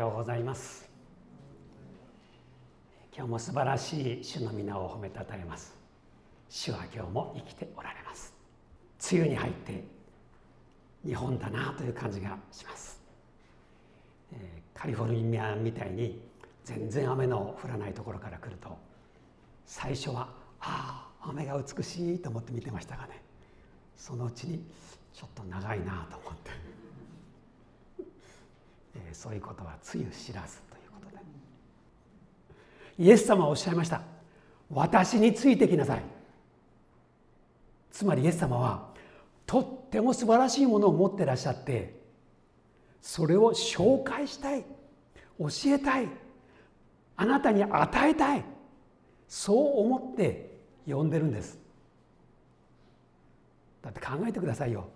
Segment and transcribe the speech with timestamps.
[0.00, 0.88] ようございます。
[3.14, 5.76] 今日も素晴らしい主の皆を褒めたたえます。
[6.48, 8.34] 主は今日も生きておられます。
[9.12, 9.84] 梅雨に入って
[11.04, 13.00] 日本だなという感じがします、
[14.32, 16.20] えー、カリフォルニアみたいに
[16.64, 18.76] 全然雨の降らないところから来ると
[19.64, 20.28] 最初は
[20.60, 23.22] ああ雨が美しいと思って見てましたがね
[23.96, 24.62] そのうちに
[25.14, 26.79] ちょっと長いなと思って。
[29.10, 31.22] え、そういうことはつゆ知らずということで。
[32.98, 34.02] イエス様はおっしゃいました。
[34.70, 36.02] 私についてきなさい。
[37.90, 38.88] つまりイエス様は
[39.46, 42.00] とっても素晴らしいものを持ってらっしゃって
[43.02, 44.64] それを紹介したい。
[45.38, 46.08] 教えたい。
[47.16, 48.44] あなたに与えたい。
[49.26, 51.58] そう思って呼んでるんです。
[53.82, 54.88] だって考えてくださいよ。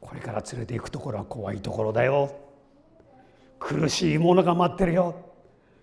[0.00, 2.41] これから連れて行くところは怖いところだよ。
[3.62, 5.14] 苦しいものが待ってるよ。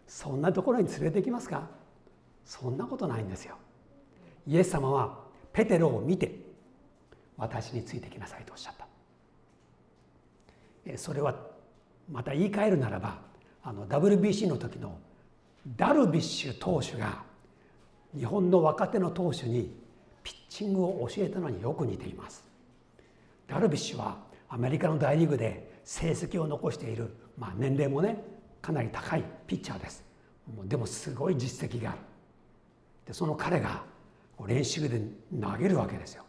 [0.05, 1.67] そんなところに連れて行きますか？
[2.45, 3.55] そんなことないんですよ。
[4.45, 5.19] イエス様は
[5.53, 6.35] ペテロを見て
[7.37, 8.87] 私についてきなさいとおっしゃった。
[10.97, 11.35] それは
[12.11, 13.19] また言い換えるならば
[13.63, 14.97] あの WBC の時の
[15.77, 17.21] ダルビッシュ投手が
[18.17, 19.71] 日本の若手の投手に
[20.23, 22.43] ピッチングを教えたのによく似ています。
[23.47, 28.21] ダルビッシュはアメリカの大リーグで成績を残しているまあ、年齢もね
[28.61, 30.03] かなり高いピッチャーです。
[30.65, 31.99] でもすごい実績がある。
[33.05, 33.83] でその彼が
[34.45, 35.01] 練習で
[35.41, 36.23] 投げるわけですよ。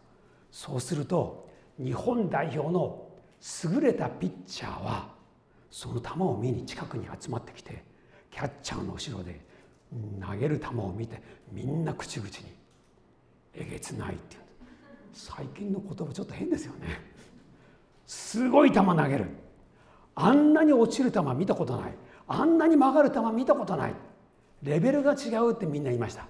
[0.51, 3.07] そうすると日本代表の
[3.73, 5.09] 優れたピッチャーは
[5.69, 7.83] その球を見に近くに集まってきて
[8.29, 9.39] キャッチャーの後ろで
[10.21, 12.35] 投げる球を見てみんな口々に
[13.55, 14.41] 「えげつない」っていう
[15.13, 16.87] 最近の言葉ちょっと変ですよね。
[18.05, 19.25] すごい球投げる。
[20.15, 21.93] あんなに落ちる球見たことない。
[22.27, 23.93] あんなに曲がる球見たことない。
[24.63, 26.27] レベルが違うってみんな言いました。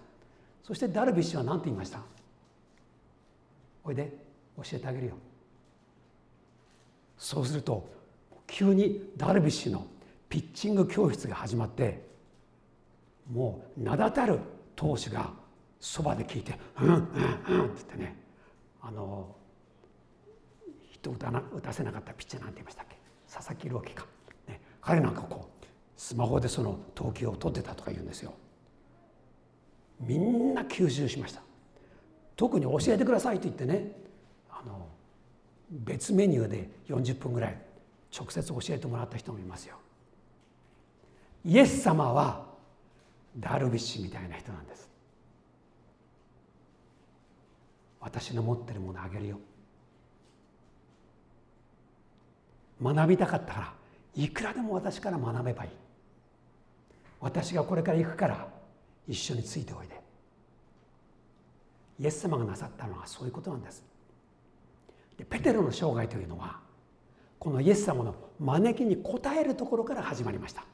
[0.64, 2.00] そしてダルビッシュは何て言いました？
[3.84, 4.16] おいで
[4.58, 5.14] 教えてあげるよ。
[7.18, 7.88] そうすると
[8.47, 9.86] 急にダルビッシュの
[10.30, 12.03] ピッチング教室が始まって
[13.31, 14.40] もう名だたる
[14.75, 15.31] 投手が
[15.80, 17.14] そばで聞いて「うんうんうん」って
[17.50, 18.16] 言ってね
[18.81, 19.36] あの
[20.91, 23.00] 人打たせなかったピッチャーなんて言いましたっけ？
[23.31, 24.06] 佐々木朗希か、
[24.47, 25.66] ね、彼なんかこう
[25.96, 28.34] スマホでその投球を取ってたとか言うんですよ。
[30.02, 31.41] みんな吸収しました。
[32.36, 33.91] 特に教えてくださいと言ってね
[34.50, 34.88] あの
[35.70, 37.58] 別メニューで40分ぐらい
[38.14, 39.78] 直接教えてもらった人もいますよ。
[41.46, 42.46] イエス様は
[43.38, 44.90] ダルビッシュみたいな人なんです。
[48.02, 49.40] 私の持ってるものあげるよ。
[52.81, 53.74] 学びたかったら
[54.16, 55.69] いくらでも私から学べばいい。
[57.19, 58.47] 私がこれから行くから
[59.08, 60.02] 一緒についておいで。
[62.00, 63.84] イエス様がなさったのはそういうことなんです。
[65.18, 66.59] でペテロの生涯というのは
[67.38, 70.66] このイエス様の招きに応えるところから始まりました。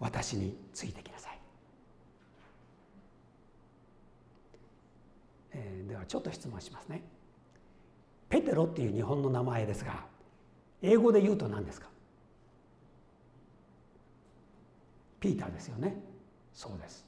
[0.00, 1.38] 私についてきなさい、
[5.52, 7.02] えー、ではちょっと質問しますね。
[8.28, 10.04] ペテロっていう日本の名前ですが
[10.82, 11.88] 英語で言うと何ですか？
[15.20, 15.96] ピーターですよね。
[16.52, 17.06] そうです。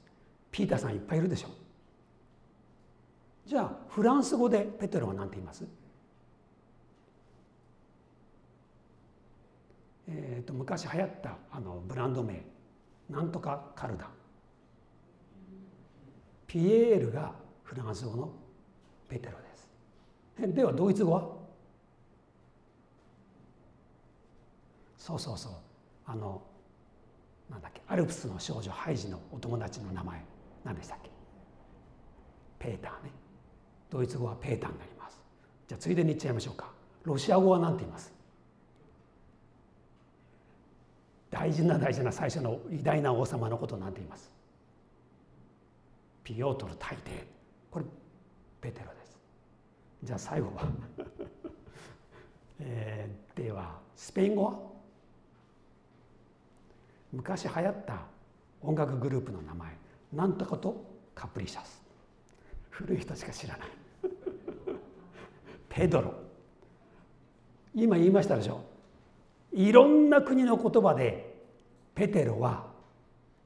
[0.51, 1.49] ピーターさんいっぱいいるでしょ。
[3.45, 5.65] じゃあフランス語でペテロは何て言います？
[10.07, 12.41] えーと、昔流行ったあのブランド名。
[13.09, 14.09] なんとかカルダ。
[16.47, 18.31] ピエールがフランス語の
[19.07, 19.48] ペテロです。
[20.53, 21.37] ではドイツ語は？
[24.97, 25.51] そうそうそう。
[26.05, 26.41] あの
[27.49, 30.23] なんだっけアルプスの少女ハイジのお友達の名前
[30.63, 31.09] 何でしたっけ？
[32.59, 33.11] ペーターね。
[33.89, 35.19] ドイツ語はペーターになります。
[35.67, 36.71] じゃあついでに言っちゃいましょうか。
[37.03, 38.13] ロシア語は何て言います？
[41.31, 44.29] 大事な大事な最初の偉大な王様のことを何て言います？
[46.23, 47.27] ピオートル大帝。
[47.71, 47.85] これ
[48.61, 48.98] ペテロです。
[50.03, 50.63] じゃあ最後は。
[52.61, 54.59] えー、ではスペイン語は？
[57.11, 58.01] 昔流行った
[58.61, 59.77] 音楽グループの名前。
[60.13, 60.85] なんとかと？
[61.15, 61.81] カプリシャス。
[62.69, 63.67] 古い人しか知らない。
[65.69, 66.13] ペドロ。
[67.73, 68.61] 今言いましたでしょ？
[69.51, 71.43] いろんな国の言葉で
[71.95, 72.67] ペテロは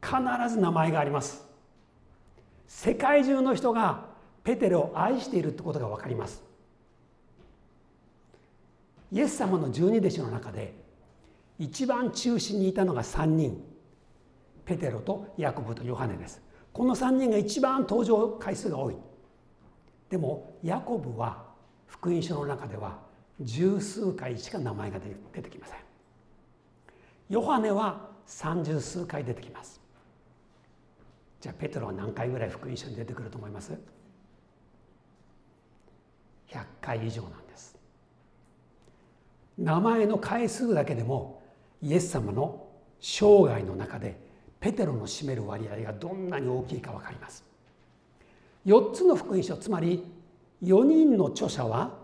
[0.02, 0.16] 必
[0.50, 1.48] ず名前があります。
[2.68, 4.13] 世界中の人が
[4.44, 6.44] ペテロを愛しているってことが分かります。
[9.12, 10.74] イエス様の十二弟子の中で
[11.60, 13.64] 一番中心にいたのが3人。
[14.66, 16.42] ペテロとヤコブとヨハネです。
[16.72, 18.96] この3人が一番登場回数が多い。
[20.10, 21.46] でもヤコブは
[21.86, 23.00] 福音書の中では
[23.42, 25.78] 十数回しか名前が出てきません。
[27.30, 29.82] ヨハネは三十数回出てきます。
[31.40, 33.74] じゃあペテロは何回ぐらい福音書に出てくると思います？
[36.54, 37.76] 100回以上なんです。
[39.58, 41.42] 名前の回数だけでも
[41.82, 42.68] イエス様の
[43.00, 44.18] 生涯の中で
[44.60, 47.44] ペテロの占める割合がどんなに大きいか分かります。
[48.66, 50.06] 4つの福音書つまり
[50.64, 52.00] 4人の著者は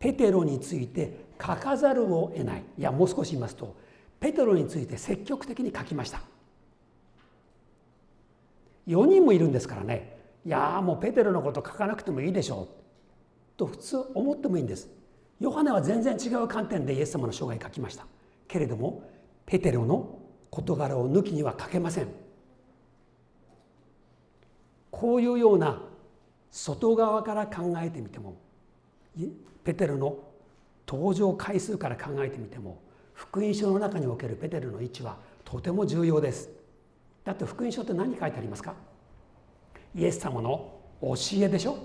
[0.00, 2.64] ペテロについて書かざるを得ない。
[2.78, 3.76] いやもう少し言いますと
[4.18, 6.22] ペテロについて積極的に書きました。
[8.88, 10.18] 4人もいるんですからね。
[10.44, 12.79] いやもうペテロのこと書かなくてもいいでしょう。
[13.60, 14.88] と普通思ってもいいんです。
[15.38, 18.06] ヨハネは全然違う観点でイエス様の生涯書きました。
[18.48, 19.02] けれども
[19.44, 20.18] ペテロの
[20.50, 22.08] 事柄を抜きには書けません。
[24.90, 25.82] こういうような
[26.50, 28.36] 外側から考えてみても
[29.62, 30.16] ペテロの
[30.88, 32.80] 登場回数から考えてみても
[33.12, 36.48] 福音書の中におけるペテロの位置はとても重要です。
[37.24, 38.74] だって福音書って何書いてありますか？
[39.94, 41.76] イエス様の教えでしょ？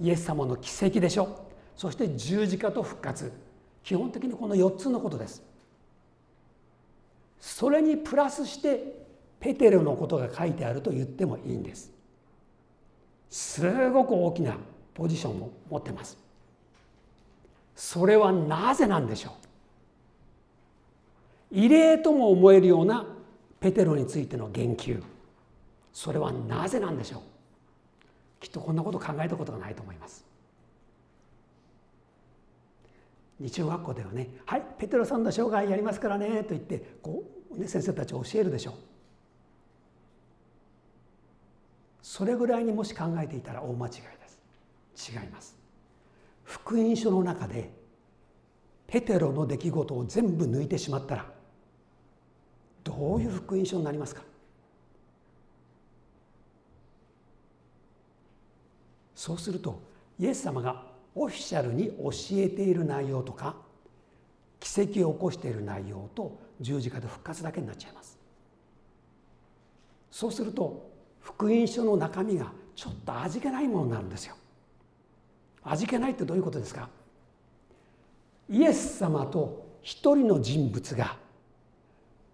[0.00, 1.46] イエス様の奇跡でしょ。
[1.76, 3.32] そして十字架と復活。
[3.82, 5.42] 基本的にこの4つのことです。
[7.38, 9.04] それにプラスして
[9.38, 11.92] ペテロのことが書いてあると言ってもいいんです。
[13.28, 14.56] すごく大きな
[14.94, 16.16] ポジションを持ってます。
[17.76, 19.32] それはなぜなんでしょう。
[21.50, 23.06] 異例とも思えるような
[23.60, 25.02] ペテロについての言及。
[25.92, 27.20] それはなぜなんでしょう。
[28.44, 30.22] きっとこんなこと考えたことがないと思います。
[33.40, 38.74] 日曜学校ではね「はいペテロさんの生涯やりますからね」と言ってこう、ね、先生たち教えるでしょう。
[42.02, 44.28] それぐらいにもし考えていたら大間違いで
[44.94, 45.10] す。
[45.10, 45.56] 違います。
[46.42, 47.70] 福音書の中で
[48.86, 51.32] ペテロの出来事を全部抜いてしまったら
[52.84, 54.22] どういう福音書になりますか？
[59.24, 59.80] そうすると
[60.18, 60.84] イエス様が
[61.14, 63.56] オフィシャルに教えている内容とか
[64.60, 68.18] 奇跡を起こしている内容と十字架で復活だけになっちゃいます。
[70.10, 70.90] そうすると
[71.20, 74.34] 福音書の中身がちょっと味気ないものになるんですよ。
[75.62, 76.90] 味気ないってどういうことですか？
[78.50, 81.16] イエス様と一人の人物が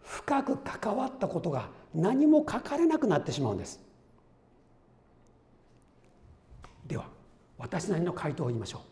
[0.02, 3.78] 深く関わったことが何も書かれなくなってしまうんです。
[6.90, 7.06] では
[7.56, 8.82] 私なりの回答を言いましょ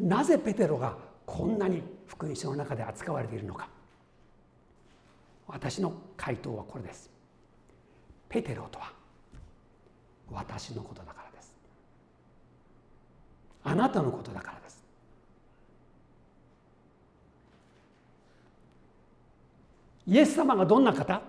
[0.00, 0.06] う。
[0.06, 0.96] なぜペテロが
[1.26, 3.68] こんなに福音書の中で扱われているのか。
[5.48, 7.10] 私の回答はこれです。
[8.28, 8.92] ペテロとは
[10.30, 11.54] 私のことだからです。
[13.64, 14.84] あなたのことだからです。
[20.06, 21.22] イエス様がどんな方？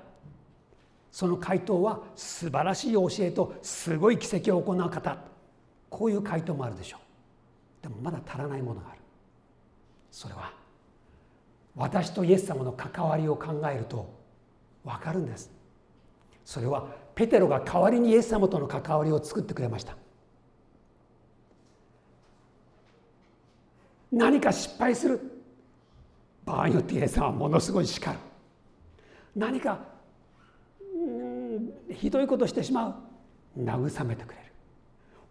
[1.11, 5.32] その回答は素晴らしい教えとすごい奇跡を行う方。
[5.93, 7.83] こういう回答もあるでしょう。
[7.83, 8.99] でもまだ足らないものがある。
[10.09, 10.51] それは
[11.75, 14.11] 私とイエス様の関わりを考えると
[14.83, 15.51] 分かるんです。
[16.43, 19.95] それはペテロが代わりにイエス様との関わりを作ってくれました。
[24.11, 25.19] 何か失敗する。
[26.43, 28.17] 場合によってイエス様はものすごい叱る。
[29.35, 29.79] 何か
[31.91, 33.03] ひどいことしてしま
[33.55, 33.63] う。
[33.63, 34.52] 慰めてくれる。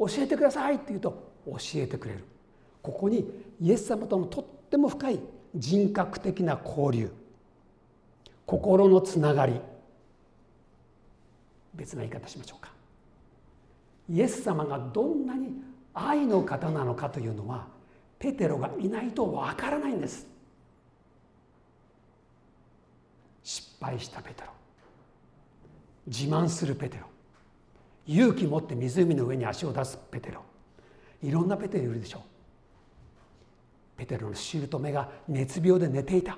[0.06, 2.24] 教えてくださいって言うと教えてくれる。
[2.82, 3.30] ここに
[3.60, 5.20] イエス様とのとっても深い
[5.54, 7.12] 人格的な交流。
[8.46, 9.60] 心のつながり。
[11.74, 12.72] 別な言い方しましょうか。
[14.10, 15.54] イエス様がどんなに
[15.94, 17.66] 愛の方なのかというのは
[18.18, 20.26] ペテロがいないとわからないんです。
[23.44, 24.48] 失敗したペテロ。
[26.06, 27.11] 自慢するペテロ。
[28.06, 30.42] 勇気持って湖の上に足を出すペテロ。
[31.22, 32.22] いろんなペテロいるでしょう。
[33.98, 36.36] ペテロの姑が熱病で寝ていた。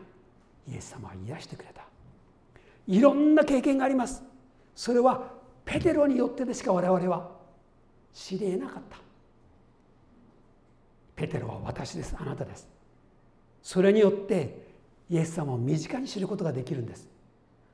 [0.69, 1.83] イエス様は癒してくれた。
[2.87, 4.23] いろんな経験があります。
[4.75, 5.33] それは
[5.65, 7.31] ペテロによってでしか我々は
[8.13, 8.99] 知り得なかった。
[11.17, 12.15] ペテロは私です。
[12.19, 12.69] あなたです。
[13.63, 14.67] それによって
[15.09, 17.09] イエス様を身近に知ることができるんです。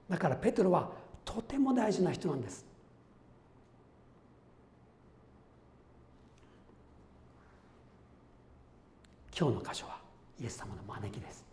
[0.08, 0.92] だからペテロは
[1.24, 2.69] とても大事な人なんです。
[9.36, 9.98] 今日の箇所は
[10.40, 11.44] イエス様の招きです。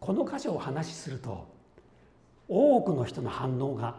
[0.00, 1.46] この箇所を話しすると
[2.48, 3.96] 多くの人の反応が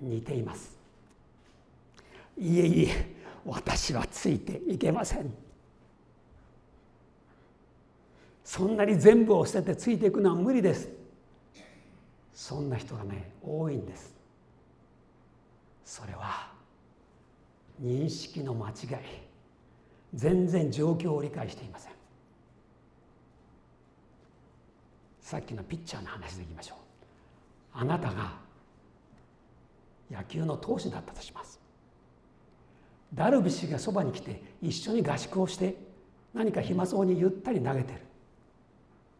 [0.00, 0.78] 似ています。
[2.38, 5.32] いえいえ私はついていけません。
[8.44, 10.88] そんなに全部を捨ててついていくのは無理です。
[12.34, 14.14] そんな人がね多いんです。
[15.84, 16.50] それは
[17.80, 18.76] 認識の間違い。
[20.14, 21.92] 全然状況を理解していません。
[25.20, 26.78] さっきのピッチャーの話でいきましょう。
[27.72, 28.32] あなたが
[30.10, 31.60] 野球の投手だったとします。
[33.14, 35.76] ダルビッシュがそばに来て一緒に合宿をして
[36.34, 38.00] 何か暇そうにゆったり投げてる。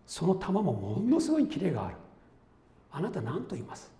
[0.06, 1.96] その球もものすごいキレがある。
[2.90, 3.92] あなた何と言います？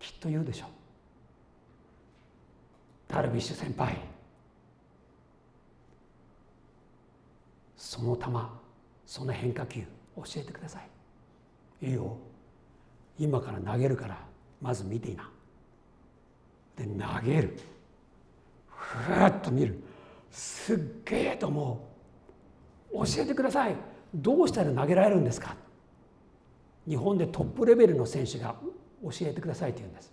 [0.00, 0.68] きっと言うでしょう。
[3.08, 3.96] ダルビッシュ先輩。
[7.76, 8.24] その球
[9.06, 9.82] その変化球
[10.16, 10.80] 教えてくださ
[11.80, 11.86] い。
[11.86, 12.16] いいよ。
[13.18, 14.18] 今から投げるから
[14.60, 15.30] まず見ていな。
[16.76, 17.58] で投げる。
[18.68, 19.80] ふわっと見る。
[20.30, 21.88] すっげえと思
[22.92, 23.06] う。
[23.06, 23.76] 教えてください。
[24.14, 25.56] どうしたら投げられるんですか。
[26.88, 28.56] 日本でトップレベルの選手が
[29.02, 30.12] 教えてくださいって言うんです。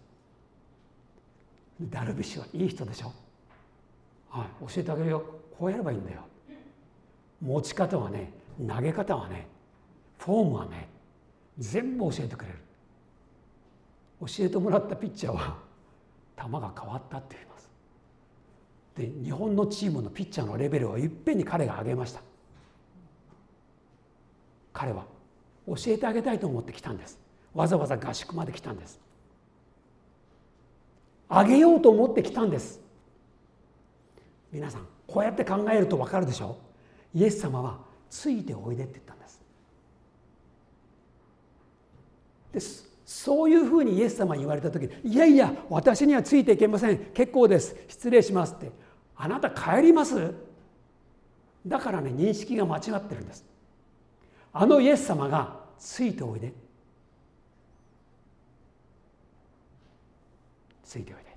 [1.89, 3.11] ダルビッシュはいい人でしょ。
[4.29, 4.73] はい。
[4.73, 5.23] 教えてあげるよ。
[5.57, 6.21] こうやればいいんだよ。
[7.41, 8.31] 持ち方はね
[8.67, 9.47] 投げ方はね
[10.19, 10.87] フォームはね
[11.57, 12.57] 全部教えてくれる。
[14.21, 15.57] 教えてもらったピッチャーは
[16.37, 17.69] 球が変わったって言います。
[18.95, 22.21] で日本のチームのピッチャーのレベルをいっぺんに彼が上げました。
[24.71, 25.05] 彼は
[25.67, 27.19] 教えてあげたいと思って来たんです。
[27.53, 28.99] わざわざ合宿まで来たんです
[31.35, 32.79] あげようと思って来たんです。
[34.51, 36.57] 皆さんこうやって考えると分かるでしょ？
[37.13, 39.41] イエス様はついておいでって言ったんです。
[42.51, 46.97] ですそういうふうにイエス様に言われた時に「いやいや私にはついていけません。
[47.13, 47.75] 結構です。
[47.87, 48.71] 失礼します」って
[49.17, 50.33] 「あなた帰ります?」
[51.65, 53.43] だからね認識が間違ってるんです。
[54.51, 56.53] あのイエス様がついておいで。
[60.93, 61.35] ついておいで。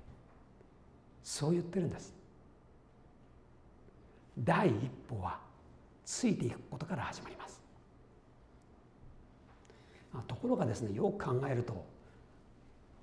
[1.23, 2.13] そう言ってるんです。
[4.37, 5.39] 第一歩は
[6.05, 7.59] ついていくことから始まります。
[10.27, 11.83] ところがですねよく考えると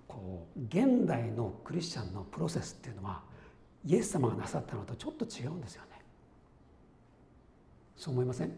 [0.07, 3.21] こう現代のクリスチャンのプロセスっていうのは
[3.85, 6.01] イエス様がなさったのとちょっと違うんですよね。
[7.97, 8.53] そう思いません？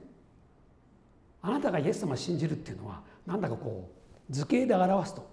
[1.41, 3.91] あなたがイエス様を信じるっていうのはなんだかこ
[4.29, 5.26] う図形で表すと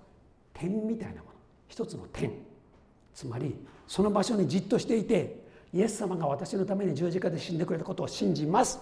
[0.54, 1.34] 点みたいなもの。
[1.68, 2.32] 一つの点。
[3.14, 3.56] つまり
[3.88, 5.44] その場所にじっとしていて
[5.74, 8.80] イエス様が私のために十字架で死んでくれたことを信じます。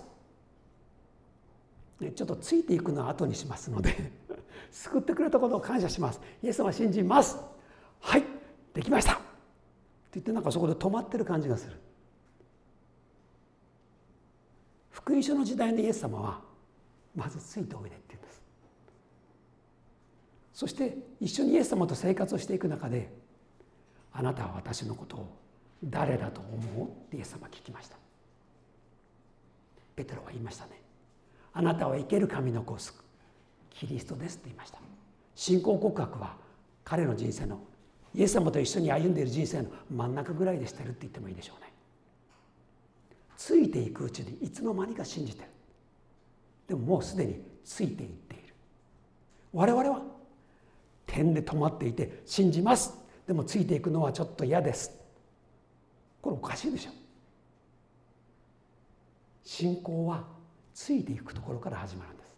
[2.16, 4.12] ちょっとついていくのは後にしますので
[4.72, 6.20] 救ってくれたことを感謝します。
[6.42, 7.38] イエス様信じます。
[8.00, 8.24] はい
[8.74, 9.14] できました。
[9.14, 9.22] って
[10.16, 11.78] 言ってなんかそこで止まってる感じがする。
[14.90, 16.42] 福音書の時代のイエス様は
[17.16, 18.42] まずついておいでって言うんです。
[20.54, 23.10] そして一緒にイエス様と生活をしていく中で
[24.14, 25.38] あなたは私のことを
[25.84, 26.88] 誰だと思う？
[26.88, 27.98] ってイエス様聞きました。
[29.96, 30.82] ペテロは言いましたね。
[31.54, 33.04] あなたは生ける神の子を救う。
[33.72, 34.80] キリストですって言いました。
[35.36, 36.36] 信仰告白は
[36.84, 37.60] 彼の人生の
[38.14, 41.72] イエス様と一緒に歩んでいる人生の真ん中ぐらいでしてるって言ってもいいでしょうね。
[43.38, 45.48] ついていくうちにいつの間にか信じてる。
[46.68, 48.54] でももうすでについていっている。
[49.54, 50.02] 我々は
[51.08, 52.94] 点で止まっていて信じます。
[53.32, 54.92] でもついていくのはちょっと嫌です。
[56.22, 56.92] これおかしいでしょ。
[59.42, 60.26] 信仰は
[60.74, 62.36] ついていくところから始まるんです。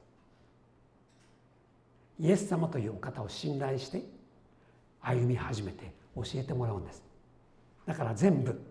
[2.19, 4.03] イエス様というお方を信頼して
[5.01, 7.01] 歩み始めて教えてもらうんです。
[7.87, 8.61] だから全部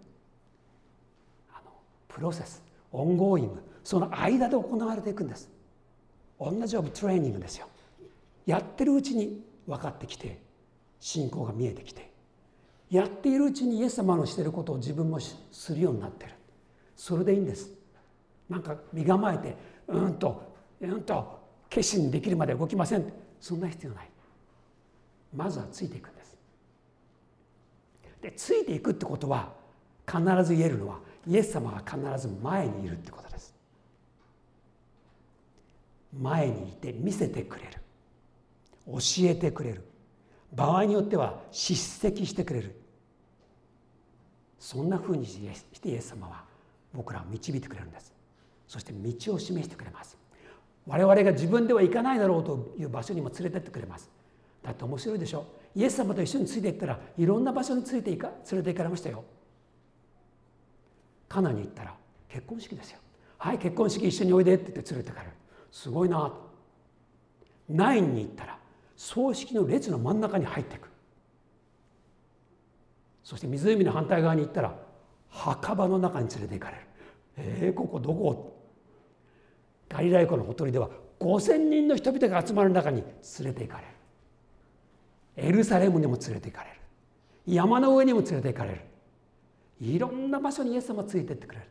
[1.52, 1.72] あの
[2.06, 5.50] プロセス ongoing その間で行われていくんです。
[6.38, 7.66] 同じようにトレーニングですよ。
[8.46, 10.40] やってるうちに分かってきて
[11.00, 12.11] 信仰が見えてきて
[12.92, 16.32] やっているうちにイエス様のしてることを自分もするようになってる。
[16.94, 17.72] それでいいんです。
[18.50, 19.56] なんか身構えて
[19.88, 23.10] うんとうんと決心できるまで動きません。
[23.40, 24.10] そんな必要ない。
[25.34, 26.36] まずはついていくんです。
[28.20, 29.54] でついていくってことは
[30.06, 33.54] 必ず言えるのはイエス様が必ず前にいるってことです。
[36.20, 37.80] 前にいて見せてくれる。
[38.86, 39.82] 教えてくれる。
[40.52, 42.81] 場合によっては叱責してくれる。
[44.62, 45.40] そんなふうにし
[45.80, 46.44] てイエス様は
[46.94, 48.12] 僕らを導いてくれるんです。
[48.68, 50.16] そして道を示してくれます。
[50.86, 54.08] 我々が自分では行かないだろうという場所にも連れてってくれます。
[54.62, 55.44] だって面白いでしょ？
[55.74, 59.24] イエス様と一緒についていったらいろんな場所についていか連れて行かれましたよ。
[61.28, 61.96] カナに行ったら
[62.28, 63.00] 結婚式ですよ。
[63.38, 65.32] はい結婚式一緒においでって言って連れてかれる。
[65.72, 66.32] すごいな。
[67.68, 68.58] ナインに行ったら
[68.96, 70.88] 葬式の列の真ん中に入っていく。
[73.22, 74.74] そして湖の反対側に行ったら
[75.28, 76.82] 墓場の中に連れて行かれる。
[77.36, 78.58] えー、ここどこ？
[79.88, 83.84] ガリラヤ湖のほとりでは5,000人の人々が集まる中に連れて行かれ
[85.44, 85.48] る。
[85.48, 86.76] エルサレムにも連れて行かれる。
[87.46, 88.80] 山の上にも連れて行かれる。
[89.80, 91.66] いろんな場所にイエス様ついてってくれる。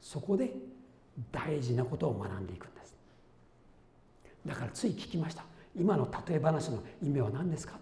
[0.00, 0.52] そこで
[1.30, 2.94] 大事なことを学んでいくんです。
[4.46, 5.44] だからつい聞きました。
[5.76, 7.78] 今の例え話の意味は何ですか？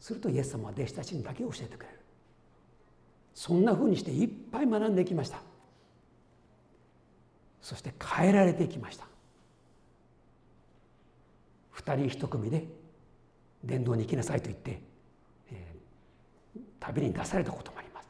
[0.00, 1.95] するとイエス様は弟子たちにだけ教えてくれる。
[3.36, 5.42] そんなふうにしていっぱい学んでいきました。
[7.60, 9.06] そして変えられてきました。
[11.70, 12.66] 二人一組で
[13.62, 14.80] 伝道に行きなさいと言って、
[15.52, 18.08] えー、旅に出されたこともあります。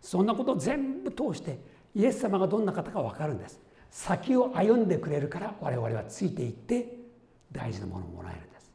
[0.00, 1.58] そんなことを全部通して
[1.96, 3.60] イエス様がどんな方か分かるんです。
[3.90, 6.98] 先を歩んでくれるから我々はついていって
[7.50, 8.70] 大事なものをもらえるんです。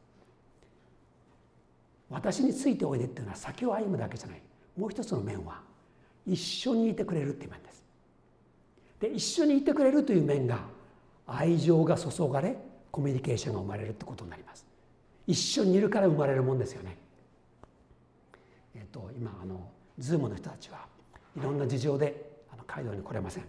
[2.10, 4.42] 私についておいでっていうのは先を歩むだけじゃない。
[4.76, 5.66] もう一つの面は
[6.28, 7.84] 一緒にいてくれるっていう面です。
[9.00, 10.60] で一緒にいてくれるという面が
[11.26, 12.56] 愛情が注がれ
[12.90, 14.66] コミュニケーションが生まれるってことになります。
[15.26, 16.96] 一緒にいるから生まれるもんですよね。
[18.74, 19.68] えっ、と今あの
[19.98, 20.86] Zoom の人たちは
[21.36, 23.44] いろんな事情であの会堂に来れません。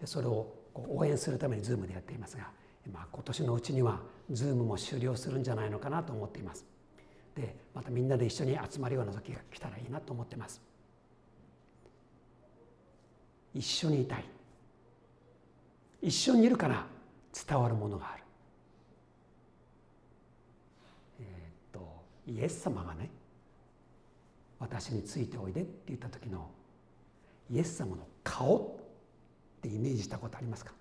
[0.00, 2.50] でそれを応援するために Zoom でやっていますが
[2.90, 4.00] まあ、今年のうちには
[4.30, 6.64] Zoom も終了するんじゃないのかなと思っています。
[7.36, 10.60] でまたみんなで一緒に集まるような時が来たらいいなと思ってます。
[13.54, 14.24] 一緒にいたい。
[16.00, 16.86] 一緒にいるから
[17.48, 18.22] 伝わるものがある。
[21.20, 23.10] え、っとイエス様がね
[24.58, 26.50] 私についておいでって言った時の
[27.50, 28.78] イエス様の顔
[29.58, 30.72] ってイメージしたことありますか？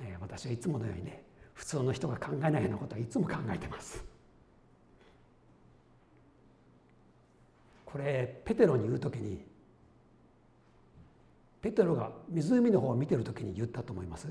[0.00, 1.22] えー、私はいつものようにね
[1.54, 4.04] 普通の人が考えないようなことはいつも考えてます。
[7.86, 9.44] これペテロに言う時に
[11.64, 14.28] ペテロが湖の方を見てる時に言ったと思います？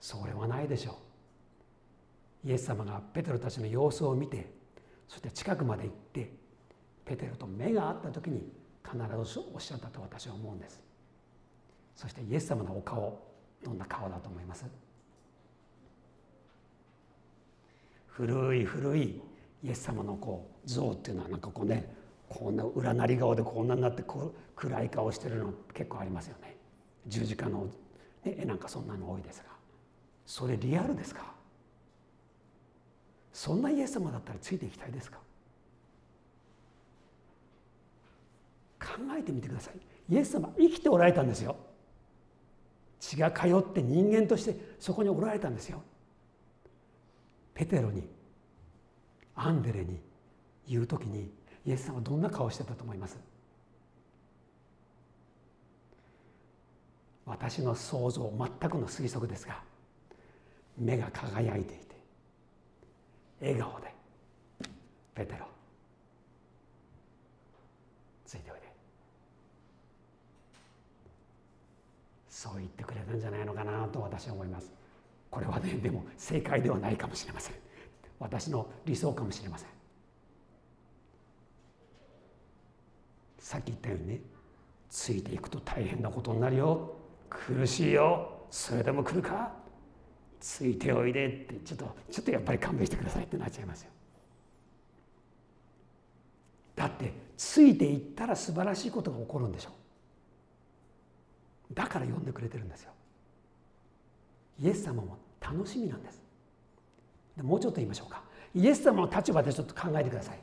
[0.00, 0.96] それはないでしょ
[2.44, 2.48] う。
[2.48, 4.48] イエス様がペテロたちの様子を見て
[5.08, 6.30] そして近くまで行って
[7.04, 8.44] ペテロと目が合った時に
[8.84, 10.80] 必ずおっしゃったと私は思うんです。
[11.96, 13.18] そしてイエス様のお顔
[13.64, 14.64] どんな顔だと思います？
[18.06, 19.20] 古い古い
[19.64, 22.00] イエス様のこう像っていうのはなんかこうね
[22.32, 26.56] こんな裏なり顔でこんなになってこう暗い顔してるの結構ありますよね。
[27.06, 27.66] 十字架の
[28.24, 29.50] 絵なんかそんなの多いですが。
[30.24, 31.32] それリアルですか？
[33.32, 35.18] そんなイエス様だったらついていきたいですか？
[38.80, 38.86] 考
[39.18, 39.74] えてみてください。
[40.08, 41.56] イエス様生きておられたんですよ。
[43.00, 45.82] 血が通って人間としてそこにおられたんですよ。
[47.52, 48.08] ペテロに
[49.34, 50.00] アンデレに
[50.68, 51.30] 言う時に
[51.64, 53.18] イエス様はどんな顔してたと思います？
[57.24, 59.62] 私の想像全くの推測ですが
[60.76, 61.96] 目が輝いていて
[63.40, 63.94] 笑顔で
[65.14, 65.46] 「ペテロ
[68.26, 68.66] ついておいで」
[72.28, 74.72] そう言ってくれたんじゃないのかなと私は思います。
[75.30, 77.54] これはねでも正解ではないかもしれません。
[78.18, 79.68] 私の理想かもしれません。
[83.42, 84.20] さっき言ったようにね
[84.88, 86.94] ついていくと大変なことになるよ。
[87.28, 88.46] 苦しいよ。
[88.50, 89.50] それでも来るか。
[90.38, 91.54] ついておいでって。
[91.64, 93.90] ちょっとちょっとやっぱり勘弁してくださいってなっちゃいますよ。
[96.76, 99.70] だってついていったら素晴らしいことが起こるんでしょ。
[101.72, 102.92] だから呼んでくれてるんですよ。
[104.60, 106.22] イエス様も楽しみなんです。
[107.36, 108.22] でもうちょっと言いましょうか。
[108.54, 110.38] イエス様の立場でちょっと考えてください。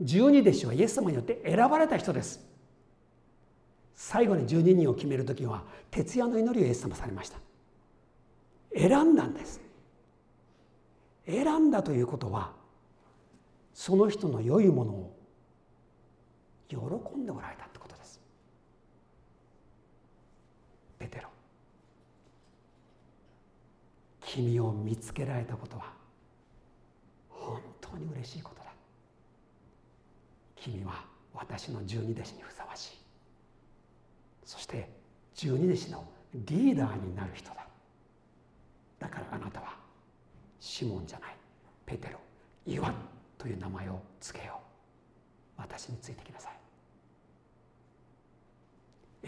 [0.00, 2.44] 十二弟子はイエス様によって選ばれた人です。
[3.94, 7.38] 最後に十二人を決める時は徹夜の祈りをイエス様されました。
[8.74, 9.60] 選んだんです。
[11.26, 12.52] 選んだということは
[13.72, 15.16] その人の良いものを
[16.68, 16.76] 喜
[17.18, 18.20] んでおられたってことです。
[20.98, 21.28] ペテロ。
[24.20, 25.92] 君を見つけられたことは
[27.30, 28.65] 本当に嬉しいことだ。
[30.66, 32.98] 君は私の十二弟子にふさわしい。
[34.44, 34.90] そして
[35.34, 37.66] 十二弟子のリーダーになる人だ。
[38.98, 39.76] だからあなたは
[40.58, 41.36] シモンじゃない。
[41.84, 42.18] ペテロ
[42.66, 42.94] イワン
[43.38, 45.60] という名前を付けよう。
[45.60, 46.56] 私についてきなさい。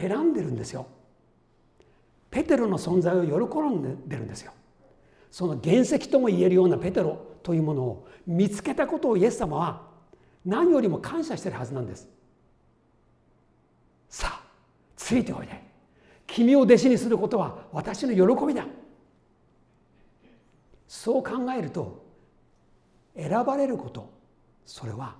[0.00, 0.86] 選んでるんですよ。
[2.30, 4.52] ペテロの存在を喜んでるんですよ。
[5.30, 9.87] その原石とも言えるようなペテロというものを見つけたことをイエス様は
[10.48, 12.08] 何よりも感謝してるはずなんです。
[14.08, 14.42] さあ
[14.96, 15.62] ついておいで。
[16.26, 18.66] 君を弟子にすることは私の喜びだ。
[20.86, 22.02] そう考えると
[23.14, 24.10] 選ばれること
[24.64, 25.16] それは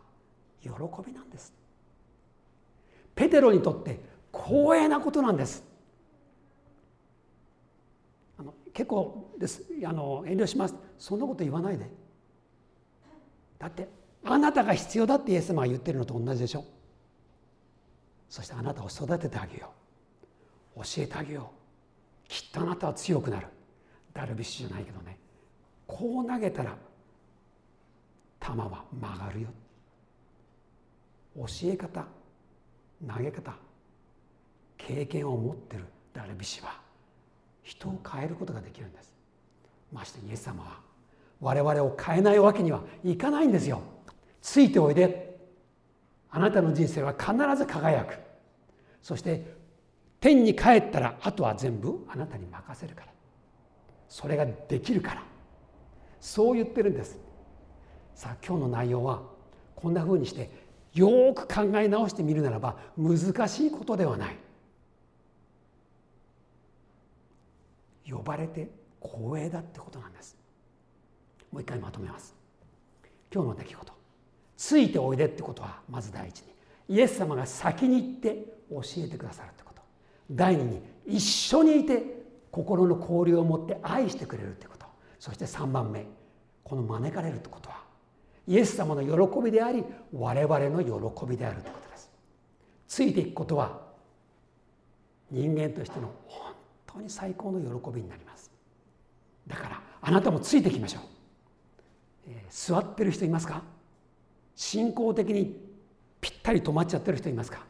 [0.63, 0.71] 喜
[1.07, 1.53] びなんです。
[3.15, 4.01] ペテロにとって
[4.33, 5.63] 光栄なことなんです。
[8.39, 9.63] あの結構です。
[9.85, 10.75] あの遠慮します。
[10.99, 11.91] そんなこと言わないで。
[13.59, 16.65] だってあなたが必要だってイエス様が言ってるのと同じでしょ。
[18.29, 19.71] そしてあなたを育ててあげよ
[20.77, 20.81] う。
[20.83, 21.51] 教えてあげよ
[22.27, 22.29] う。
[22.29, 23.47] きっとあなたは強くなる。
[24.13, 25.19] ダルビッシュじゃないけどね。
[25.87, 26.77] こう投げたら
[28.41, 29.49] 球は曲がるよ。
[31.37, 32.05] 教え方
[33.07, 33.55] 投げ方
[34.77, 36.81] 経験を持ってるダルビッシュは
[37.63, 39.13] 人を変えることができるんです。
[39.93, 40.81] ましてイエス様は
[41.41, 43.81] 我々を変えないわけにはいかないんですよ。
[44.41, 45.29] ついておいで。
[46.31, 48.19] あなたの人生は必ず輝く。
[49.03, 49.57] そして
[50.21, 53.13] 天に帰ったらあとは全部あなたに任せるから。
[54.09, 55.23] それができるから。
[56.21, 57.19] そう言ってるんです。
[58.15, 59.23] さあ今日の内容は
[59.75, 60.51] こんなふうにして
[60.93, 64.37] よく考え直してみるならば難しいことではない。
[68.11, 68.69] 呼ばれて
[69.03, 70.37] 光栄だってことなんです。
[71.53, 72.35] もう一回まとめます。
[73.33, 73.98] 今日の出来事。
[74.59, 76.49] ついておいでってことはまず第一に。
[76.89, 79.81] イエス様が先に行って教えてくださるってこと。
[80.31, 82.03] 第二に一緒にいて
[82.51, 84.85] 心の交流を持って愛してくれるってこと。
[85.21, 86.07] そして3番目
[86.65, 87.83] この招かれるってことは
[88.47, 92.11] イエス様の喜びであり我々の喜びであるということです。
[92.89, 93.81] ついていくことは
[95.31, 96.53] 人間としての本
[96.87, 98.51] 当に最高の喜びになります。
[99.47, 101.03] だからあなたもついていきましょう、
[102.29, 103.63] えー、座ってる人いますか？
[104.59, 105.57] 信仰的に
[106.21, 107.65] ぴったり止まっちゃってる人いますか？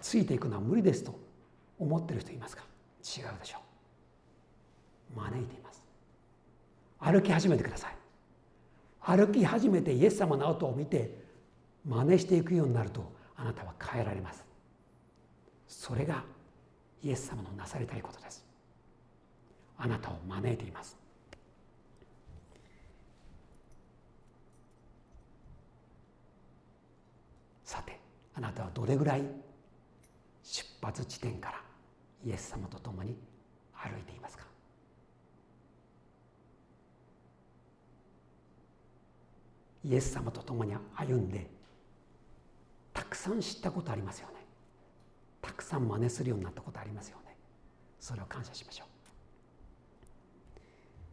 [0.00, 1.18] ついていくのは無理ですと
[1.80, 2.62] 思ってる人いますか？
[3.02, 3.58] 違うでしょ
[5.16, 5.18] う。
[5.18, 5.84] 招いています。
[7.00, 7.96] 歩き始めてください。
[9.00, 11.18] 歩き始めてイエス様の後を見て
[11.84, 14.44] 真似していくようになるとあなたは変えられます。
[15.66, 16.22] それが
[17.02, 18.44] イエス様のなされたいことです。
[19.76, 20.96] あなたを招いています。
[27.72, 27.98] さて
[28.34, 29.22] あなたはどれぐらい
[30.42, 31.62] 出発地点から
[32.22, 33.16] イエス様と共に
[33.72, 34.44] 歩いていますか？
[39.86, 41.50] イエス様と共に歩んで
[42.92, 44.34] たくさん知ったことありますよね。
[45.40, 47.34] たくさん真似するようになったことありますよね。
[47.98, 48.84] それを感謝しましょ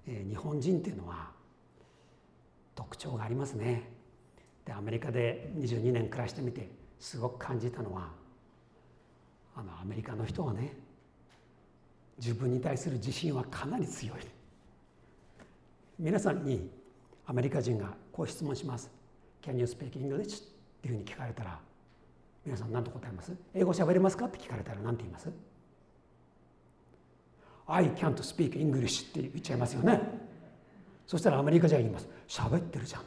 [0.07, 1.31] う、えー、日本人っていうのは
[2.75, 3.97] 特徴がありますね。
[4.69, 8.09] でアメリカで22年暮らしてみてすごく感じたのは
[9.55, 10.77] あのアメリカの人はね
[12.19, 14.17] 自分に対する自信はかなり強い。
[15.97, 16.69] 皆さんに
[17.25, 18.91] アメリカ人がこう質問します
[19.41, 20.47] 「Can you speak English?」っ
[20.83, 21.59] ていうふうに聞かれたら
[22.45, 23.33] 皆さん何と答えます？
[23.55, 24.25] 英語喋れますか？
[24.25, 25.29] って聞かれたら何て言います
[27.65, 29.99] ?I can't speak English って言っちゃいますよね。
[31.07, 32.07] そしたらアメリカ人は言います。
[32.27, 33.01] 喋ってるじゃん。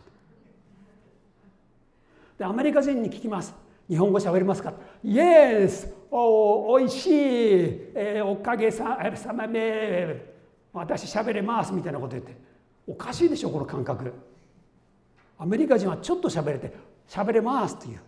[2.39, 3.55] でアメリカ人に聞きます。
[3.89, 5.93] 日本語喋れますか ?Yes!
[6.11, 7.13] おおいしい、
[7.95, 10.35] えー、おかげささまで
[10.73, 11.73] 私喋れます。
[11.73, 12.37] みたいなこと言って。
[12.87, 14.13] おかしいでしょこの感覚。
[15.39, 16.73] アメリカ人はちょっと喋れて
[17.09, 18.01] 喋れますっていう。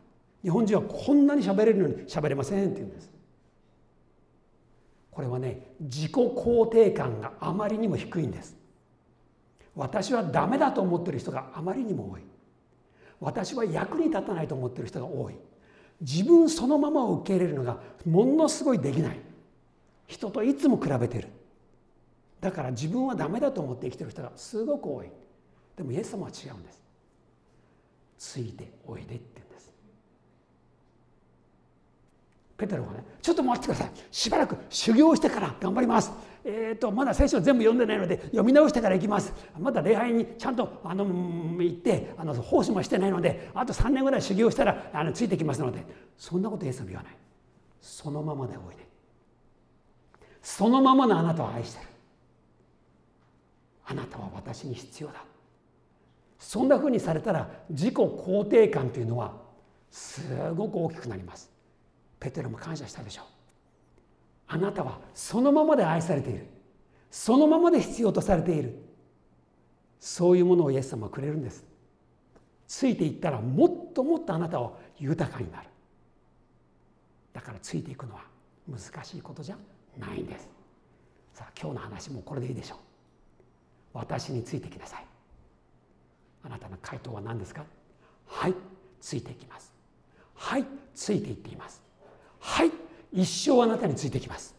[0.42, 3.10] 日本人はこんなに喋れるのに喋れませんって言うんです。
[5.10, 8.56] これはね自己肯定感があまりにも低いんです。
[9.74, 12.22] 私はダメだと思ってる人があまりにも多い。
[13.20, 15.34] 私は役に立たないと思ってる人が多い。
[16.00, 19.18] 自分そのままを受け入れるのがものすごいできない。
[20.06, 21.28] 人といつも比べてる。
[22.40, 25.10] だから自分はダメだと思って生きてる人がすごく多い。
[25.76, 26.84] でもイエス様は違うんです。
[28.18, 29.72] ついておいでって言うんです
[32.56, 33.90] ペテロがねちょっと待ってください。
[34.10, 36.12] しばらく修行してから頑張ります。
[36.44, 39.32] えっ、ー、とまだ聖書全部読んでないので読み直してから行きます。
[39.58, 45.84] まだ礼拝にちゃんとあの行ってあの奉仕もしてないのであと3年ぐらい修行したらあのついてきますので。
[46.16, 47.12] そんなことイエス様言わない。
[47.80, 48.86] そのままでおいで。
[50.42, 51.88] そのままのあなたを愛してる。
[53.86, 55.24] あなたは私に必要だ。
[56.38, 59.34] そんなふうにされたら自己肯定感というのは
[59.90, 60.22] す
[60.54, 61.53] ごく大きくなります。
[62.24, 63.26] ペテロも感謝したでしょう。
[64.48, 66.46] あなたはそのままで愛されている。
[67.10, 68.78] そのままで必要とされている。
[70.00, 71.66] そういうものをイエス様はくれるんです。
[72.66, 75.68] ついていったらもっともっとあなたは豊かになる。
[77.34, 78.22] だからついていくのは
[78.66, 79.58] 難しいことじゃ
[79.98, 80.48] ないんです。
[81.34, 82.78] さあ今日の話もこれでいいでしょう。
[83.92, 85.04] 私についてきなさい。
[86.42, 87.66] あなたの回答は何ですか？
[88.26, 88.54] はい
[88.98, 89.74] ついていきます。
[90.34, 91.84] はいついていっています。
[92.44, 92.70] はい
[93.10, 94.54] 一生あなたについてきます。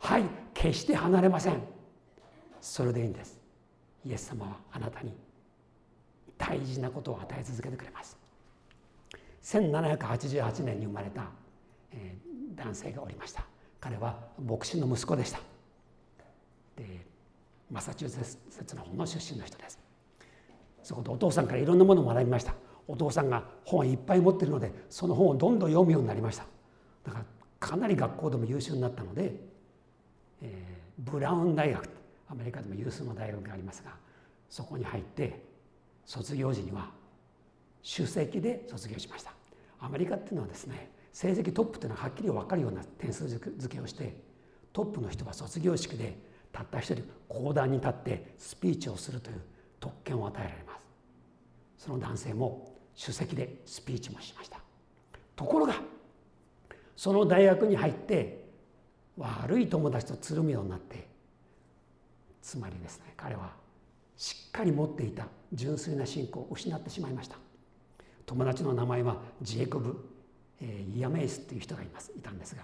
[0.00, 0.24] はい
[0.54, 1.62] 決して離れません。
[2.60, 3.38] それでいいんです。
[4.04, 5.14] イエス様はあなたに
[6.36, 8.18] 大事なことを与え続けてくれます。
[9.44, 11.30] 1788年に生まれた、
[11.92, 12.16] え、
[12.56, 13.44] 男性がおりました。
[13.80, 15.38] 彼は牧師の息子でした。
[16.76, 17.06] で
[17.70, 18.18] マサチューセ
[18.62, 19.78] ッツの方の出身の人です。
[20.82, 22.54] そこでお父さんからいろんなものを学びました。
[22.88, 26.44] お父さんが本をいっぱい持ってるのでその本をどんどん読むようになりました。
[27.58, 29.34] かなり学校でも優秀になったので、
[30.42, 31.88] えー、ブラウン大学
[32.28, 33.92] アメリカでも有数の大学がありますが
[34.48, 35.42] そこに入って
[36.04, 36.90] 卒業時には
[37.82, 39.32] 首席で卒業しました。
[39.80, 44.16] アメリカっていうのはですね成績トップっていうのははっきり分かるような点数付けをして
[44.72, 46.18] トップの人は卒業式で
[46.52, 49.40] たった一人講談に立ってスピーチをするという
[49.80, 51.84] 特権を与えられます。
[51.84, 54.58] その男性も首席でスピーチもしました。
[55.36, 55.74] ところが
[56.98, 58.44] その大学に入って
[59.16, 61.06] 悪い友達とつるむようになって
[62.42, 63.52] つまりですね彼は
[64.16, 67.36] しっかり持っていた純粋な信仰を失ってしまいました。
[68.26, 69.96] 友達の名前はジェイコブ、
[70.60, 72.62] えー、イヤメイスっていう人がいますいたんですが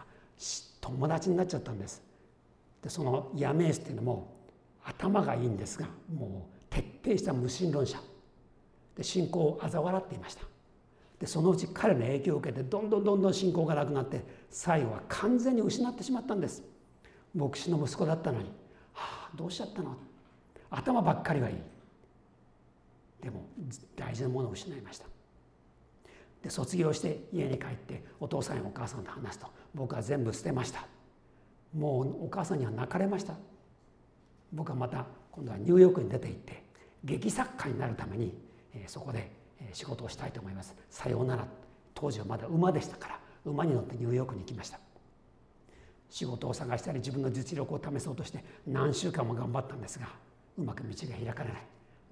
[0.81, 2.03] 友達になっちゃったんです。
[2.83, 4.35] でそのイヤメイスっていうのも
[4.85, 8.01] 頭がいいんですがもう徹底した無神論者。
[8.97, 10.45] で信仰を嘲笑っていました。
[11.19, 16.63] でそのうち彼の影響を受けてどんどんどんどん信仰がなくなって最後は完全に失ってしまったんです。
[17.35, 18.49] 牧師の息子だったのに
[18.93, 19.97] 「はあどうしちゃったの?」
[20.71, 21.57] 頭ばっかりはいい。
[23.23, 23.47] でも
[23.97, 25.07] 大事なものを失いました。
[26.43, 30.87] で卒業して家に帰ってお父さんやお母さんと話すと僕は全部捨てました。
[31.73, 33.35] もうお母さんには泣かれました。
[34.53, 36.63] 僕はまた今度はニューヨークに出て行って
[37.03, 38.35] 劇作家になるために
[38.87, 39.31] そこで
[39.73, 40.75] 仕事をしたいと思います。
[40.91, 41.47] さようなら。
[41.97, 44.81] 当時はまだ馬でしたから馬に乗ってニューヨークに行きました。
[46.11, 50.09] 仕事を探したり自分の実力を試そうとして何週間も頑張ったんですが
[50.59, 51.63] うまく道が開かれない。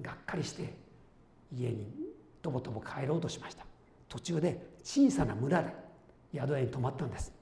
[0.00, 0.72] がっかりして
[1.52, 1.92] 家に
[2.40, 3.66] とぼとぼ帰ろうとしました。
[4.08, 5.74] 途中で小さな村で
[6.32, 7.32] 宿屋に泊まったんです。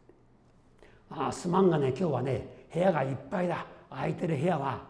[1.11, 3.67] ああすまんがね今日はね部屋がいっぱいだ。
[3.91, 4.83] 空いてる部屋は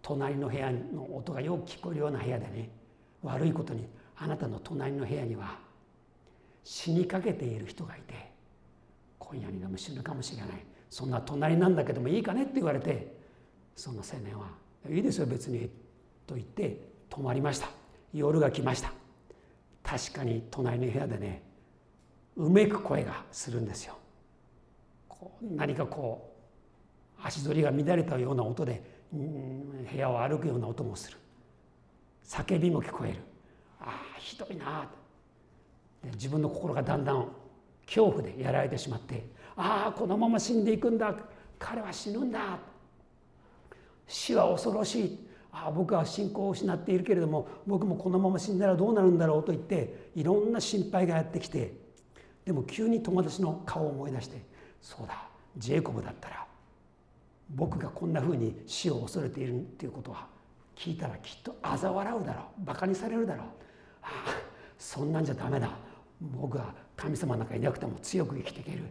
[0.00, 2.70] 隣の部屋の音がよく聞こえるような部屋でね
[3.22, 3.86] 悪いことに
[4.18, 5.58] あなたの隣の部屋には
[6.64, 8.14] 死にかけている人がいて
[9.18, 10.48] 今夜にでも死ぬかもしれない。
[10.88, 13.16] そんな隣なんだけどもいいかねって言われて
[13.74, 14.46] その青年は
[14.88, 15.68] いいですよ別に
[16.26, 17.68] と言って泊まりました。
[18.14, 18.92] 夜が来ました。
[19.82, 21.42] 確かに隣の部屋でね
[22.36, 23.96] うめく声がするんですよ。
[25.08, 26.32] こう何かこ
[27.18, 31.18] う足取りが乱れたような音で部屋を歩くような音もする。
[32.24, 33.18] 叫びも聞こえる。
[33.86, 34.88] ああひどいな
[36.14, 37.28] 自分の心がだんだん
[37.86, 39.24] 恐怖でやられてしまって
[39.56, 41.14] ああこのまま死んでいくんだ
[41.58, 42.58] 彼は死ぬんだ
[44.06, 51.72] 死は恐ろしいああ僕は信仰を失っているけれども僕もこのまま死んだらどうなるんだろうと言っていろんな心配がやってきて
[52.44, 54.42] でも急に友達の顔を思い出して
[54.82, 56.46] そうだジェイコブだったら
[57.54, 60.26] 僕がこんなふうに死を恐れているっていうことは
[60.76, 63.46] 聞いたらきっと嘲笑うだろうバカにされるだろう
[64.78, 65.70] そんなんじゃダメだ。
[66.20, 68.84] 僕は神様なんかいなくても強く生きていける。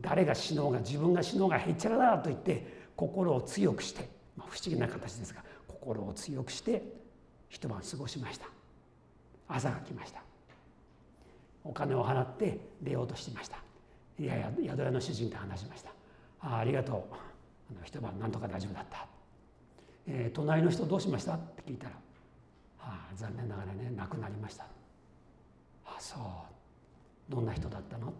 [0.00, 6.82] 誰が死のうが自分が死のうがへっちゃらだと言って心を強くしてまあ、不思議な形ですが心を強くして
[7.48, 8.46] 一晩過ごしました。
[9.46, 10.22] 朝が来ました。
[11.62, 13.58] お金を払って出ようとしていました。
[14.18, 15.90] いやいや宿屋の主人と話しました。
[16.40, 16.96] あありがとう。
[17.70, 19.06] あの一晩なんとか大丈夫だった、
[20.06, 21.34] えー、隣の人どうしました？
[21.34, 21.92] って聞いたら
[22.86, 24.66] ああ残念ながらね亡くなりました。
[25.86, 27.32] あそう。
[27.32, 28.12] どんな人だったの？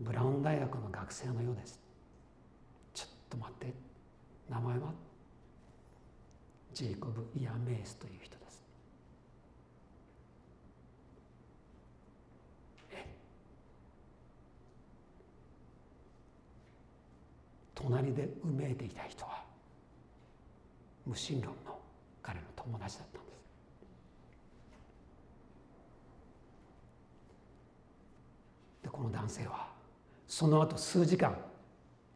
[0.00, 1.78] ブラウン大学の学生のようです。
[2.94, 3.74] ちょっと待って。
[4.48, 4.94] 名前は？
[6.72, 8.62] ジェイコブ・イアメイスという人です。
[17.74, 19.42] 隣でうめいていた人は
[21.04, 21.76] 無神論の
[22.22, 23.32] 彼の友達だったんです。
[28.84, 29.68] でこの男性は
[30.26, 31.36] その後数時間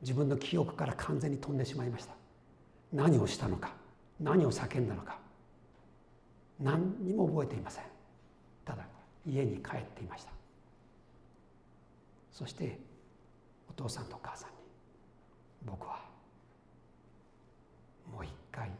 [0.01, 2.15] 自分の記憶から完全に飛んでしまいました。
[2.93, 3.73] 何をしたのか
[4.21, 5.19] 何を叫んだのか
[6.61, 7.85] 何にも覚えていません。
[8.65, 8.87] ただ
[9.27, 10.33] 家に帰っていました。
[12.33, 12.79] そして
[13.69, 14.57] お父さんとお母さんに
[15.65, 16.01] 僕は
[18.13, 18.71] もう一回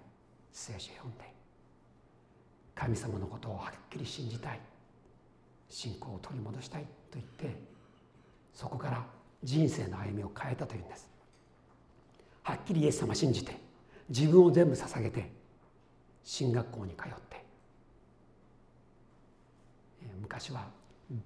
[0.59, 1.25] 聖書読んで
[2.75, 4.61] 神様のことをはっきり信じたい
[5.69, 7.61] 信仰を取り戻したいと言って
[8.55, 9.05] そこから
[9.45, 11.11] 人生の歩みを変えたというんです。
[12.43, 13.55] はっきりイエス様信じて
[14.09, 15.31] 自分を全部捧げて
[16.25, 17.45] 進学校に通って
[20.19, 20.65] 昔は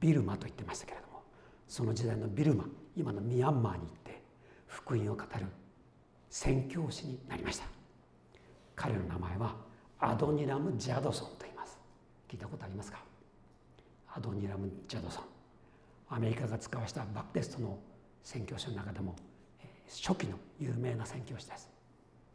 [0.01, 1.23] ビルマと言ってましたけれども
[1.69, 2.65] その時代のビルマ
[2.97, 4.23] 今のミャンマーに行って
[4.67, 5.47] 福音を語る
[6.29, 7.80] 宣教師になりました。
[8.81, 9.57] 彼の名前は
[9.99, 11.79] アドニラム・ジャドソンと言います。
[12.27, 13.05] 聞いたことありますか？
[14.15, 15.25] アドニラム・ジャドソン。
[16.09, 17.79] アメリカが使わしたバプテストの
[18.23, 19.15] 宣教師の中でも
[19.87, 21.69] 初期の有名な宣教師です。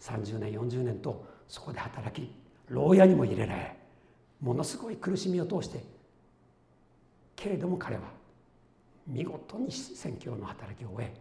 [0.02, 2.32] 30年40年とそこで働き
[2.70, 3.76] 牢屋にも入れられ
[4.40, 5.84] ものすごい苦しみを通して
[7.36, 8.04] けれども彼は
[9.08, 11.14] 見事に宣教の働きを終え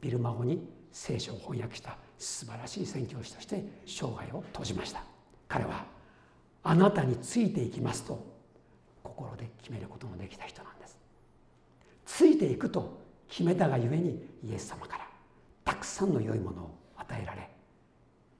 [0.00, 1.96] ビルマ語に聖書を翻訳した。
[2.18, 5.02] 素晴らしい宣教師として生涯を閉じました。
[5.48, 5.84] 彼は
[6.62, 8.24] あなたについていきますと
[9.02, 10.98] 心で決めることのできた人なんです。
[12.06, 15.08] ついていくと決めたがゆえにイエス様から
[15.64, 17.50] たくさんの良いものを与えられ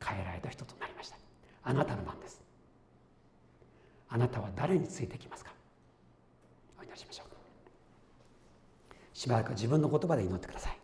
[0.03, 1.17] 変えられた人となりました。
[1.65, 2.43] あなたの番です。
[4.09, 5.51] あなたは誰についてきますか？
[6.79, 7.27] お祈りしましょう。
[9.13, 10.79] しばらく自分の言葉で祈ってください。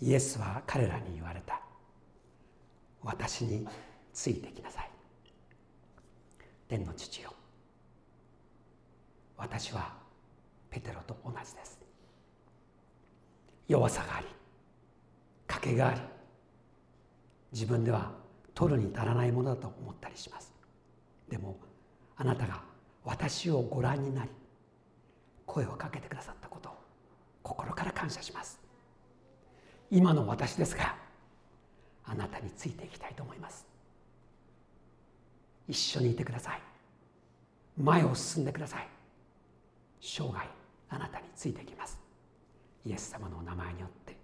[0.00, 1.60] イエスは彼らに言われた。
[3.02, 3.66] 私に
[4.12, 4.90] ついてきなさい。
[6.68, 7.32] 天の父よ。
[9.36, 9.92] 私は
[10.70, 11.78] ペテロと同じです。
[13.68, 14.26] 弱さがあり
[15.48, 16.00] 賭けがあり
[17.52, 18.12] 自分では
[18.54, 20.52] 取るに足らないものだと思ったりします。
[21.28, 21.58] でも
[22.16, 22.62] あなたが
[23.04, 24.30] 私をご覧になり
[25.46, 26.72] 声をかけてくださったことを
[27.42, 28.63] 心から感謝します。
[29.94, 30.96] 今の私ですが
[32.04, 33.64] あなたについていきたいと思います。
[35.68, 36.60] 一緒にいてください。
[37.80, 38.88] 前を進んでください。
[40.00, 40.48] 生涯
[40.90, 42.00] あなたについていきます。
[42.84, 44.16] イエス様のお名前によって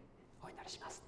[0.42, 1.04] お祈りします。